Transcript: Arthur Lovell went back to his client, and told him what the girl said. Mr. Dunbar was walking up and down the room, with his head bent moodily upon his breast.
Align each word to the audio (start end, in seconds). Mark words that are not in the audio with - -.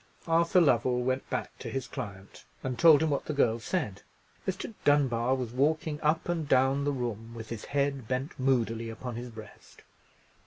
Arthur 0.27 0.59
Lovell 0.61 1.03
went 1.03 1.29
back 1.29 1.55
to 1.59 1.69
his 1.69 1.85
client, 1.87 2.43
and 2.63 2.79
told 2.79 3.03
him 3.03 3.11
what 3.11 3.25
the 3.25 3.35
girl 3.35 3.59
said. 3.59 4.01
Mr. 4.47 4.73
Dunbar 4.83 5.35
was 5.35 5.51
walking 5.51 6.01
up 6.01 6.27
and 6.27 6.49
down 6.49 6.85
the 6.85 6.91
room, 6.91 7.35
with 7.35 7.49
his 7.49 7.65
head 7.65 8.07
bent 8.07 8.39
moodily 8.39 8.89
upon 8.89 9.15
his 9.15 9.29
breast. 9.29 9.83